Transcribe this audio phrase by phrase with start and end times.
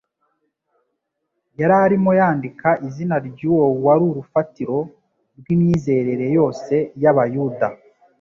[1.59, 4.77] yari arimo yandika izina ry'Uwo wari urufatiro
[5.39, 7.67] rw'imyizerere yose y'Abayuda